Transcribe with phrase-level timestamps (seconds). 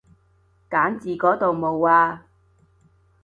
[0.67, 2.25] 揀字嗰度冇啊